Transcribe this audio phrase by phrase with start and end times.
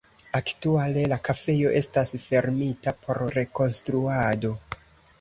[0.37, 4.57] Aktuale la kafejo estas fermita por rekonstruado.